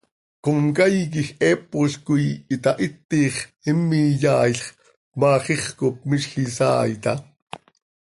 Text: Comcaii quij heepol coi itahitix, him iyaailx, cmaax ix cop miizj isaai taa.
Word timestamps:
Comcaii 0.43 1.05
quij 1.13 1.31
heepol 1.41 1.91
coi 2.05 2.25
itahitix, 2.55 3.33
him 3.63 3.79
iyaailx, 4.03 4.65
cmaax 5.11 5.45
ix 5.55 5.63
cop 5.79 5.95
miizj 6.09 6.33
isaai 6.45 6.91
taa. 7.03 7.19